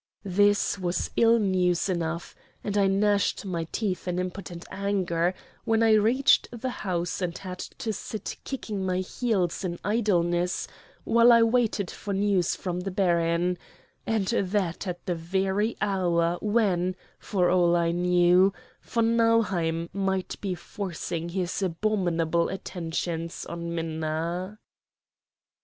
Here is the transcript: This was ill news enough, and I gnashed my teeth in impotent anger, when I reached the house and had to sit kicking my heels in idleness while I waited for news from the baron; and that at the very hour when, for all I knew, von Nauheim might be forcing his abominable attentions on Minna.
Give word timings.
This 0.25 0.79
was 0.79 1.11
ill 1.15 1.37
news 1.37 1.87
enough, 1.87 2.33
and 2.63 2.75
I 2.75 2.87
gnashed 2.87 3.45
my 3.45 3.65
teeth 3.71 4.07
in 4.07 4.17
impotent 4.17 4.65
anger, 4.71 5.35
when 5.63 5.83
I 5.83 5.93
reached 5.93 6.47
the 6.51 6.71
house 6.71 7.21
and 7.21 7.37
had 7.37 7.59
to 7.59 7.93
sit 7.93 8.37
kicking 8.43 8.83
my 8.83 8.97
heels 8.97 9.63
in 9.63 9.77
idleness 9.83 10.67
while 11.03 11.31
I 11.31 11.43
waited 11.43 11.91
for 11.91 12.15
news 12.15 12.55
from 12.55 12.79
the 12.79 12.89
baron; 12.89 13.59
and 14.07 14.25
that 14.25 14.87
at 14.87 15.05
the 15.05 15.13
very 15.13 15.77
hour 15.81 16.39
when, 16.41 16.95
for 17.19 17.51
all 17.51 17.75
I 17.75 17.91
knew, 17.91 18.53
von 18.81 19.15
Nauheim 19.15 19.87
might 19.93 20.35
be 20.41 20.55
forcing 20.55 21.29
his 21.29 21.61
abominable 21.61 22.49
attentions 22.49 23.45
on 23.45 23.75
Minna. 23.75 24.57